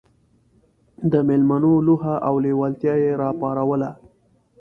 [1.11, 3.89] د مېلمنو لوهه او لېوالتیا یې راپاروله.